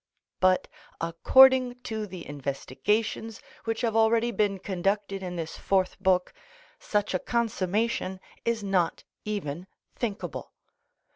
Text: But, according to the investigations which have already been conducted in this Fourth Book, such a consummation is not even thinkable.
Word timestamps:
But, 0.39 0.67
according 0.99 1.75
to 1.81 2.07
the 2.07 2.27
investigations 2.27 3.39
which 3.65 3.81
have 3.81 3.95
already 3.95 4.31
been 4.31 4.57
conducted 4.57 5.21
in 5.21 5.35
this 5.35 5.59
Fourth 5.59 5.99
Book, 5.99 6.33
such 6.79 7.13
a 7.13 7.19
consummation 7.19 8.19
is 8.43 8.63
not 8.63 9.03
even 9.25 9.67
thinkable. 9.95 10.53